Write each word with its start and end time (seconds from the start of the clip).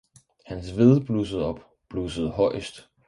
hans 0.45 0.71
Ved 0.77 1.01
blussede 1.05 1.43
op, 1.45 1.65
blussede 1.89 2.29
høiest. 2.31 2.89